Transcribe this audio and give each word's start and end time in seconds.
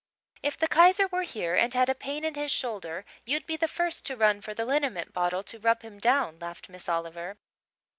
"If 0.41 0.57
the 0.57 0.67
Kaiser 0.67 1.05
were 1.05 1.21
here 1.21 1.53
and 1.53 1.75
had 1.75 1.87
a 1.87 1.93
pain 1.93 2.25
in 2.25 2.33
his 2.33 2.49
shoulder 2.49 3.05
you'd 3.23 3.45
be 3.45 3.55
the 3.55 3.67
first 3.67 4.03
to 4.07 4.17
run 4.17 4.41
for 4.41 4.55
the 4.55 4.65
liniment 4.65 5.13
bottle 5.13 5.43
to 5.43 5.59
rub 5.59 5.83
him 5.83 5.99
down," 5.99 6.39
laughed 6.39 6.69
Miss 6.69 6.89
Oliver. 6.89 7.37